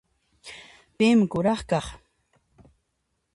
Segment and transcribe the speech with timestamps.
[0.97, 1.87] Pin kuraq kaq?